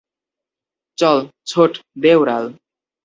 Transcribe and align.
চল, 0.97 1.17
ছোট, 1.47 1.71
দে 1.95 2.11
উড়াল! 2.15 2.45